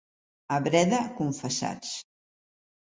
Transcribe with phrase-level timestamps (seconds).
[0.57, 1.95] A Breda, confessats.